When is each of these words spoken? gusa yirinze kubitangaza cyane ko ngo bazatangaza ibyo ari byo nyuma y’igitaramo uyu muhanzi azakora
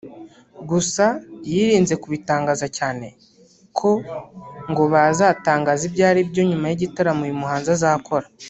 gusa 0.69 1.05
yirinze 1.51 1.93
kubitangaza 2.03 2.67
cyane 2.77 3.07
ko 3.77 3.89
ngo 4.69 4.83
bazatangaza 4.93 5.81
ibyo 5.87 6.03
ari 6.11 6.21
byo 6.29 6.41
nyuma 6.49 6.65
y’igitaramo 6.67 7.21
uyu 7.25 7.39
muhanzi 7.41 7.69
azakora 7.77 8.27